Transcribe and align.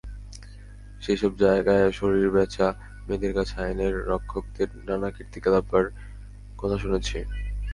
সেসব 1.01 1.31
জায়গায় 1.43 1.87
শরীর 1.91 2.27
বেচা 2.35 2.67
মেয়েদের 3.05 3.31
কাছে 3.37 3.55
আইনের 3.63 3.95
রক্ষকদের 4.11 4.69
নানা 4.87 5.09
কীর্তিকলাপের 5.15 5.85
কথা 6.57 6.77
শুনেছি। 6.77 7.17